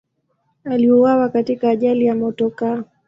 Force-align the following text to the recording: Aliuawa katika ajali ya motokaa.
Aliuawa 0.63 1.29
katika 1.29 1.69
ajali 1.69 2.05
ya 2.05 2.15
motokaa. 2.15 2.83